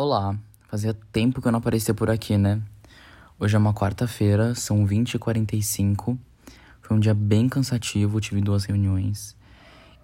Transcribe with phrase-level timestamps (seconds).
[0.00, 2.62] Olá, fazia tempo que eu não aparecia por aqui, né?
[3.36, 6.16] Hoje é uma quarta-feira, são 20h45.
[6.80, 9.34] Foi um dia bem cansativo, tive duas reuniões.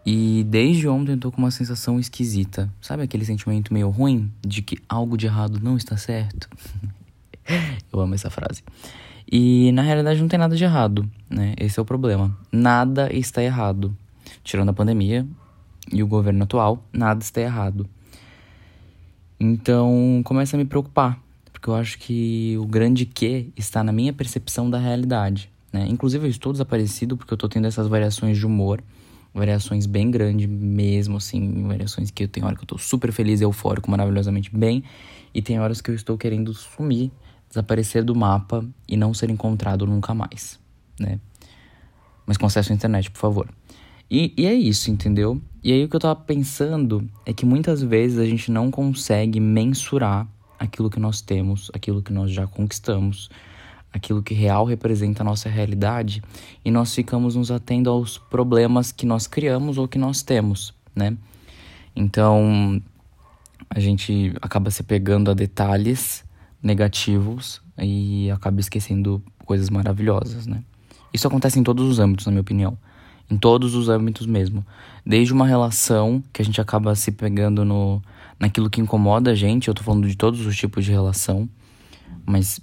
[0.04, 2.68] E desde ontem eu tô com uma sensação esquisita.
[2.80, 6.48] Sabe aquele sentimento meio ruim de que algo de errado não está certo?
[7.92, 8.64] eu amo essa frase.
[9.30, 11.54] E na realidade não tem nada de errado, né?
[11.56, 12.36] Esse é o problema.
[12.50, 13.96] Nada está errado.
[14.42, 15.24] Tirando a pandemia
[15.92, 17.88] e o governo atual, nada está errado.
[19.38, 21.18] Então começa a me preocupar,
[21.52, 25.50] porque eu acho que o grande que está na minha percepção da realidade.
[25.72, 25.86] Né?
[25.88, 28.82] Inclusive eu estou desaparecido porque eu estou tendo essas variações de humor,
[29.34, 33.40] variações bem grandes mesmo, assim, variações que eu tenho hora que eu estou super feliz,
[33.40, 34.84] eufórico, maravilhosamente bem,
[35.34, 37.10] e tem horas que eu estou querendo sumir,
[37.48, 40.60] desaparecer do mapa e não ser encontrado nunca mais,
[40.98, 41.18] né?
[42.24, 43.48] Mas com acesso à internet, por favor.
[44.08, 45.42] E, e é isso, entendeu?
[45.64, 49.40] E aí o que eu tava pensando é que muitas vezes a gente não consegue
[49.40, 50.28] mensurar
[50.58, 53.30] aquilo que nós temos, aquilo que nós já conquistamos,
[53.90, 56.22] aquilo que real representa a nossa realidade,
[56.62, 61.16] e nós ficamos nos atendo aos problemas que nós criamos ou que nós temos, né?
[61.96, 62.82] Então,
[63.70, 66.26] a gente acaba se pegando a detalhes
[66.62, 70.62] negativos e acaba esquecendo coisas maravilhosas, né?
[71.10, 72.76] Isso acontece em todos os âmbitos, na minha opinião
[73.30, 74.64] em todos os âmbitos mesmo.
[75.04, 78.02] Desde uma relação que a gente acaba se pegando no
[78.38, 81.48] naquilo que incomoda a gente, eu tô falando de todos os tipos de relação,
[82.26, 82.60] mas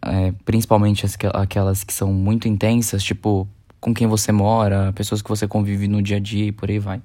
[0.00, 3.46] é, principalmente as, aquelas que são muito intensas, tipo
[3.80, 6.78] com quem você mora, pessoas que você convive no dia a dia e por aí
[6.78, 7.02] vai.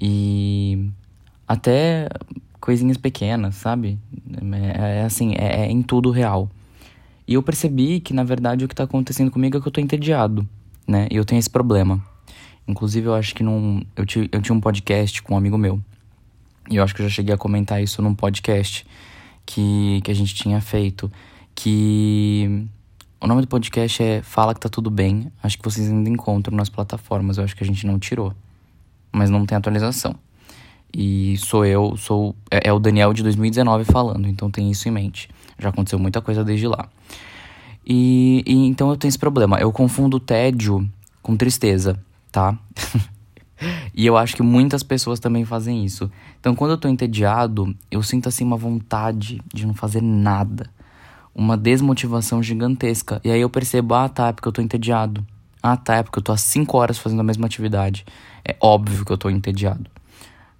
[0.00, 0.90] E
[1.46, 2.08] até
[2.58, 3.98] coisinhas pequenas, sabe?
[4.76, 6.50] É, é assim, é, é em tudo real.
[7.28, 9.80] E eu percebi que, na verdade, o que tá acontecendo comigo é que eu tô
[9.80, 10.48] entediado
[10.86, 11.08] né?
[11.10, 12.02] E eu tenho esse problema.
[12.66, 15.80] Inclusive, eu acho que num, eu, tinha, eu tinha um podcast com um amigo meu.
[16.70, 18.86] E eu acho que eu já cheguei a comentar isso num podcast
[19.44, 21.10] que, que a gente tinha feito.
[21.54, 22.66] Que
[23.20, 25.30] o nome do podcast é Fala que tá tudo bem.
[25.42, 27.38] Acho que vocês ainda encontram nas plataformas.
[27.38, 28.32] Eu acho que a gente não tirou.
[29.12, 30.14] Mas não tem atualização.
[30.96, 32.36] E sou eu, sou.
[32.50, 35.28] É, é o Daniel de 2019 falando, então tem isso em mente.
[35.58, 36.88] Já aconteceu muita coisa desde lá.
[37.86, 39.58] E, e então eu tenho esse problema.
[39.58, 40.88] Eu confundo tédio
[41.22, 41.98] com tristeza,
[42.32, 42.58] tá?
[43.94, 46.10] e eu acho que muitas pessoas também fazem isso.
[46.40, 50.70] Então, quando eu tô entediado, eu sinto assim uma vontade de não fazer nada.
[51.34, 53.20] Uma desmotivação gigantesca.
[53.24, 55.24] E aí eu percebo, ah, tá, é porque eu tô entediado.
[55.62, 58.04] Ah, tá, é porque eu tô há 5 horas fazendo a mesma atividade.
[58.46, 59.90] É óbvio que eu tô entediado,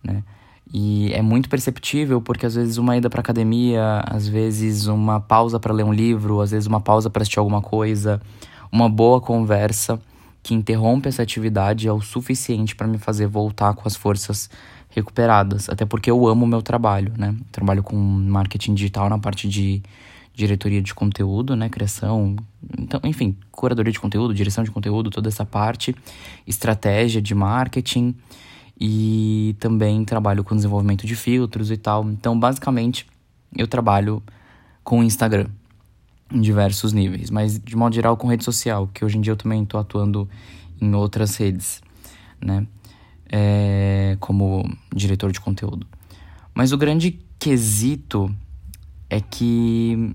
[0.03, 0.23] né?
[0.77, 5.61] E é muito perceptível porque às vezes uma ida para academia, às vezes uma pausa
[5.61, 8.21] para ler um livro, às vezes uma pausa para assistir alguma coisa,
[8.73, 10.01] uma boa conversa
[10.43, 14.51] que interrompe essa atividade é o suficiente para me fazer voltar com as forças
[14.91, 17.37] recuperadas, até porque eu amo o meu trabalho, né?
[17.53, 19.81] Trabalho com marketing digital na parte de
[20.35, 22.35] diretoria de conteúdo, né, criação,
[22.77, 25.95] então, enfim, curadoria de conteúdo, direção de conteúdo, toda essa parte,
[26.45, 28.17] estratégia de marketing
[28.81, 32.09] e também trabalho com desenvolvimento de filtros e tal.
[32.11, 33.07] Então, basicamente,
[33.57, 34.23] eu trabalho
[34.83, 35.49] com Instagram
[36.33, 39.37] em diversos níveis, mas de modo geral com rede social, que hoje em dia eu
[39.37, 40.29] também estou atuando
[40.81, 41.81] em outras redes,
[42.41, 42.67] né?
[43.31, 45.87] É, como diretor de conteúdo.
[46.55, 48.35] Mas o grande quesito
[49.09, 50.15] é que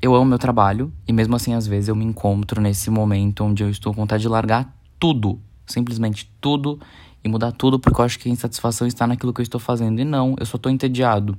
[0.00, 3.62] eu amo meu trabalho e mesmo assim às vezes eu me encontro nesse momento onde
[3.62, 6.80] eu estou com vontade de largar tudo, simplesmente tudo
[7.22, 10.00] e mudar tudo porque eu acho que a insatisfação está naquilo que eu estou fazendo.
[10.00, 11.36] E não, eu só estou entediado.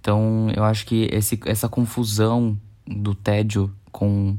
[0.00, 4.36] Então, eu acho que esse, essa confusão do tédio com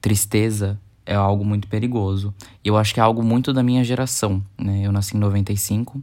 [0.00, 2.34] tristeza é algo muito perigoso.
[2.64, 4.82] E eu acho que é algo muito da minha geração, né?
[4.84, 6.02] Eu nasci em 95.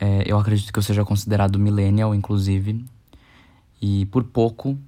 [0.00, 2.84] É, eu acredito que eu seja considerado millennial, inclusive.
[3.80, 4.78] E por pouco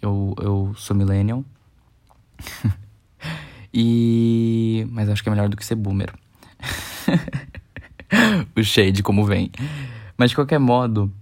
[0.00, 1.44] eu, eu sou millennial.
[3.72, 4.86] e...
[4.90, 6.12] Mas acho que é melhor do que ser boomer.
[8.56, 9.50] o shade como vem.
[10.16, 11.12] Mas de qualquer modo,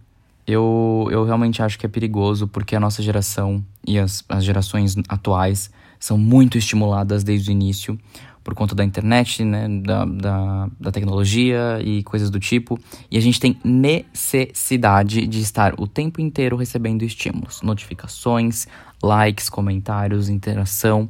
[0.46, 4.97] eu, eu realmente acho que é perigoso porque a nossa geração e as, as gerações
[5.09, 7.98] atuais são muito estimuladas desde o início
[8.42, 12.80] por conta da internet, né, da, da, da, tecnologia e coisas do tipo.
[13.10, 18.66] E a gente tem necessidade de estar o tempo inteiro recebendo estímulos, notificações,
[19.03, 21.09] likes, comentários, interação.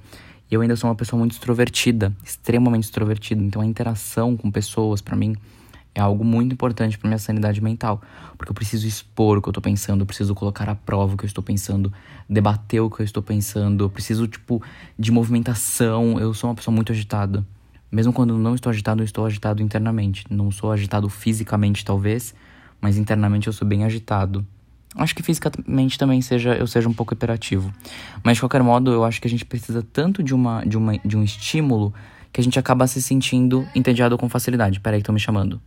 [0.50, 3.42] E eu ainda sou uma pessoa muito extrovertida, extremamente extrovertida.
[3.42, 5.36] Então a interação com pessoas, para mim,
[5.94, 8.00] é algo muito importante para minha sanidade mental,
[8.36, 11.16] porque eu preciso expor o que eu tô pensando, eu preciso colocar à prova o
[11.16, 11.92] que eu estou pensando,
[12.28, 14.62] debater o que eu estou pensando, eu preciso tipo
[14.98, 16.18] de movimentação.
[16.18, 17.46] Eu sou uma pessoa muito agitada.
[17.90, 20.24] Mesmo quando não estou agitado, eu estou agitado internamente.
[20.30, 22.34] Não sou agitado fisicamente, talvez,
[22.80, 24.46] mas internamente eu sou bem agitado.
[24.96, 27.72] Acho que fisicamente também seja eu seja um pouco hiperativo.
[28.24, 30.98] Mas de qualquer modo, eu acho que a gente precisa tanto de uma de, uma,
[30.98, 31.94] de um estímulo
[32.32, 34.80] que a gente acaba se sentindo entediado com facilidade.
[34.80, 35.60] Peraí, estão me chamando.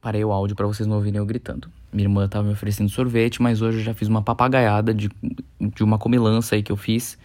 [0.00, 1.68] Parei o áudio para vocês não ouvirem eu gritando.
[1.92, 5.10] Minha irmã tava me oferecendo sorvete, mas hoje eu já fiz uma papagaiada de,
[5.60, 7.18] de uma comilança aí que eu fiz.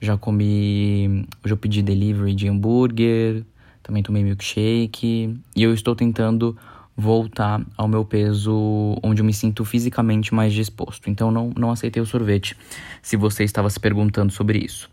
[0.00, 1.26] Já comi.
[1.44, 3.44] Hoje eu pedi delivery de hambúrguer,
[3.82, 5.36] também tomei milkshake.
[5.56, 6.56] E eu estou tentando
[7.02, 11.10] voltar ao meu peso onde eu me sinto fisicamente mais disposto.
[11.10, 12.56] Então não, não aceitei o sorvete,
[13.02, 14.88] se você estava se perguntando sobre isso.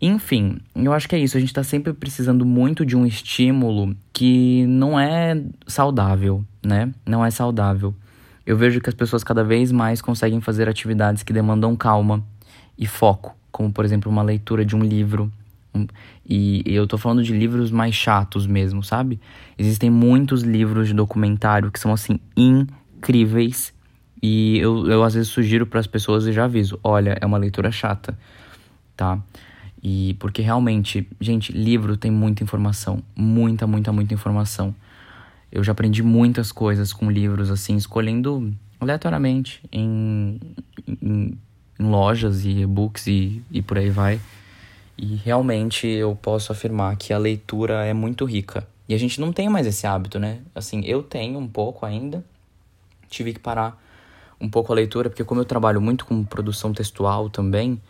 [0.00, 1.36] Enfim, eu acho que é isso.
[1.36, 6.92] A gente está sempre precisando muito de um estímulo que não é saudável, né?
[7.04, 7.94] Não é saudável.
[8.46, 12.22] Eu vejo que as pessoas cada vez mais conseguem fazer atividades que demandam calma
[12.78, 15.32] e foco, como por exemplo uma leitura de um livro.
[16.28, 19.20] E eu tô falando de livros mais chatos mesmo, sabe?
[19.58, 23.72] Existem muitos livros de documentário que são assim incríveis.
[24.22, 27.38] E eu, eu às vezes sugiro para as pessoas e já aviso: olha, é uma
[27.38, 28.18] leitura chata,
[28.96, 29.18] tá?
[29.82, 34.74] E porque realmente, gente, livro tem muita informação, muita, muita, muita informação.
[35.50, 40.38] Eu já aprendi muitas coisas com livros assim, escolhendo aleatoriamente em,
[41.00, 41.38] em,
[41.78, 44.20] em lojas e e-books e, e por aí vai.
[44.98, 48.66] E realmente eu posso afirmar que a leitura é muito rica.
[48.88, 50.40] E a gente não tem mais esse hábito, né?
[50.52, 52.24] Assim, eu tenho um pouco ainda.
[53.08, 53.80] Tive que parar
[54.40, 57.80] um pouco a leitura, porque como eu trabalho muito com produção textual também,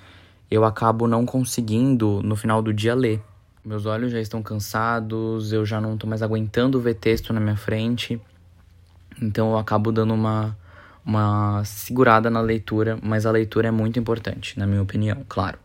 [0.50, 3.22] eu acabo não conseguindo no final do dia ler.
[3.64, 7.56] Meus olhos já estão cansados, eu já não estou mais aguentando ver texto na minha
[7.56, 8.20] frente.
[9.20, 10.56] Então eu acabo dando uma,
[11.04, 15.58] uma segurada na leitura, mas a leitura é muito importante, na minha opinião, claro.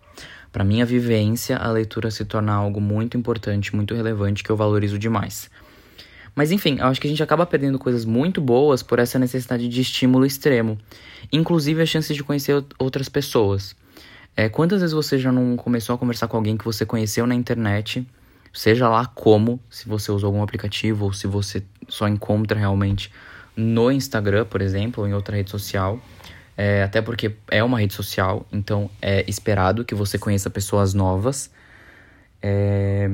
[0.54, 5.00] Para minha vivência, a leitura se torna algo muito importante, muito relevante que eu valorizo
[5.00, 5.50] demais.
[6.36, 9.68] Mas enfim, eu acho que a gente acaba perdendo coisas muito boas por essa necessidade
[9.68, 10.78] de estímulo extremo,
[11.32, 13.76] inclusive a chance de conhecer outras pessoas.
[14.38, 17.34] É, quantas vezes você já não começou a conversar com alguém que você conheceu na
[17.34, 18.08] internet,
[18.54, 23.12] seja lá como, se você usou algum aplicativo ou se você só encontra realmente
[23.56, 26.00] no Instagram, por exemplo, ou em outra rede social.
[26.56, 31.50] É, até porque é uma rede social, então é esperado que você conheça pessoas novas.
[32.42, 33.10] É,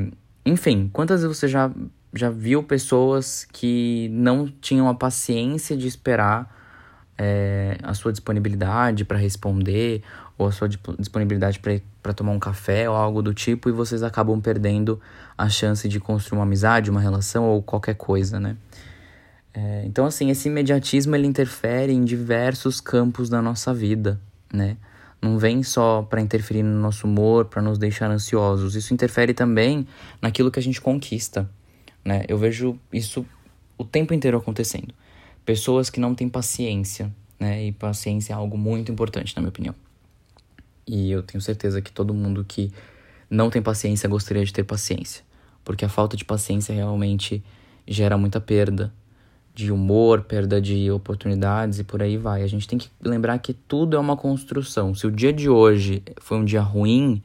[0.46, 1.72] enfim, quantas vezes você já,
[2.14, 6.54] já viu pessoas que não tinham a paciência de esperar
[7.18, 10.02] é, a sua disponibilidade para responder
[10.38, 11.60] ou a sua disponibilidade
[12.02, 15.00] para tomar um café ou algo do tipo e vocês acabam perdendo
[15.38, 18.56] a chance de construir uma amizade, uma relação ou qualquer coisa, né?
[19.60, 24.18] É, então, assim, esse imediatismo ele interfere em diversos campos da nossa vida,
[24.54, 24.78] né?
[25.22, 28.74] Não vem só para interferir no nosso humor, para nos deixar ansiosos.
[28.76, 29.86] Isso interfere também
[30.22, 31.50] naquilo que a gente conquista,
[32.06, 32.24] né?
[32.30, 33.26] Eu vejo isso
[33.78, 34.94] o tempo inteiro acontecendo.
[35.44, 37.66] Pessoas que não têm paciência, né?
[37.66, 39.76] E paciência é algo muito importante, na minha opinião.
[40.88, 42.72] E eu tenho certeza que todo mundo que
[43.30, 45.22] não tem paciência gostaria de ter paciência.
[45.66, 47.44] Porque a falta de paciência realmente
[47.86, 48.94] gera muita perda
[49.60, 52.44] de humor, perda de oportunidades e por aí vai.
[52.44, 54.96] A gente tem que lembrar que tudo é uma construção.
[54.96, 57.22] Se o dia de hoje foi um dia ruim,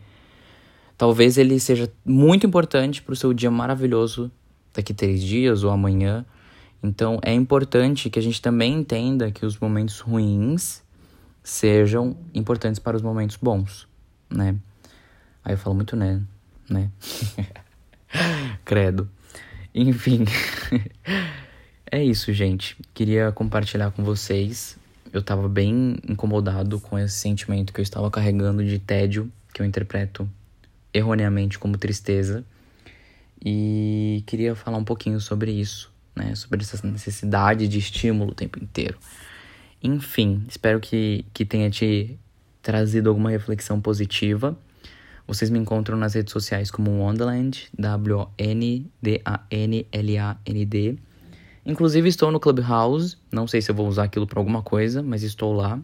[0.98, 4.30] talvez ele seja muito importante para o seu dia maravilhoso
[4.74, 6.24] daqui três dias ou amanhã.
[6.82, 10.82] Então é importante que a gente também entenda que os momentos ruins
[11.42, 13.86] sejam importantes para os momentos bons,
[14.28, 14.56] né?
[15.44, 16.22] Aí eu falo muito né,
[16.68, 16.90] né?
[18.64, 19.08] Credo.
[19.74, 20.24] Enfim.
[21.90, 22.76] é isso, gente.
[22.92, 24.76] Queria compartilhar com vocês.
[25.12, 29.66] Eu tava bem incomodado com esse sentimento que eu estava carregando de tédio, que eu
[29.66, 30.28] interpreto
[30.92, 32.44] erroneamente como tristeza.
[33.44, 36.34] E queria falar um pouquinho sobre isso, né?
[36.34, 38.96] Sobre essa necessidade de estímulo o tempo inteiro.
[39.82, 42.18] Enfim, espero que, que tenha te
[42.62, 44.58] trazido alguma reflexão positiva.
[45.26, 48.34] Vocês me encontram nas redes sociais como Wonderland, W-O-N-D-A-N-L-A-N-D.
[51.66, 55.22] Inclusive estou no Clubhouse, não sei se eu vou usar aquilo para alguma coisa, mas
[55.22, 55.80] estou lá.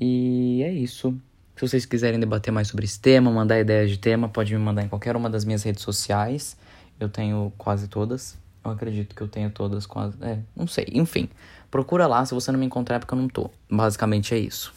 [0.00, 1.14] E é isso.
[1.56, 4.84] Se vocês quiserem debater mais sobre esse tema, mandar ideias de tema, pode me mandar
[4.84, 6.56] em qualquer uma das minhas redes sociais.
[6.98, 8.38] Eu tenho quase todas.
[8.64, 10.16] Eu acredito que eu tenho todas quase.
[10.22, 10.86] É, não sei.
[10.92, 11.28] Enfim.
[11.70, 13.50] Procura lá, se você não me encontrar é porque eu não tô.
[13.70, 14.72] Basicamente é isso.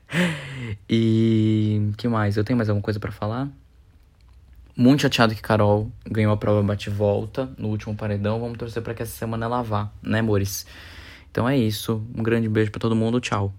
[0.88, 2.36] e que mais?
[2.36, 3.48] Eu tenho mais alguma coisa para falar?
[4.76, 8.40] Muito chateado que Carol ganhou a prova bate-volta no último paredão.
[8.40, 10.66] Vamos torcer para que essa semana ela vá, né, amores?
[11.30, 12.02] Então é isso.
[12.16, 13.20] Um grande beijo para todo mundo.
[13.20, 13.54] Tchau.